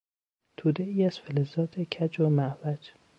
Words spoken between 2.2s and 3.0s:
معوج